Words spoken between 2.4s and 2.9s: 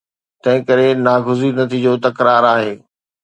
آهي.